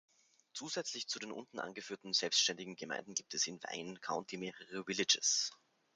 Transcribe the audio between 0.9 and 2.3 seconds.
zu den unten angeführten